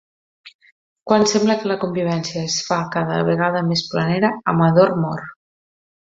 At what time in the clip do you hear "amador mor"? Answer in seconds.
4.55-5.21